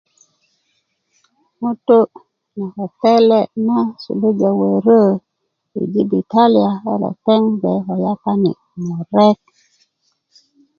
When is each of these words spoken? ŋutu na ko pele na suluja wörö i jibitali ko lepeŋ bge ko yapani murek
ŋutu 1.59 1.99
na 2.57 2.65
ko 2.75 2.85
pele 2.99 3.39
na 3.65 3.77
suluja 4.01 4.49
wörö 4.59 5.01
i 5.79 5.81
jibitali 5.91 6.61
ko 6.81 6.91
lepeŋ 7.01 7.41
bge 7.59 7.73
ko 7.85 7.93
yapani 8.03 8.51
murek 8.85 9.39